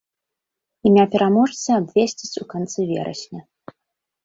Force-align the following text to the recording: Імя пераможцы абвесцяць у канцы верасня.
Імя 0.89 1.05
пераможцы 1.15 1.69
абвесцяць 1.79 2.39
у 2.47 2.49
канцы 2.57 2.79
верасня. 2.95 3.41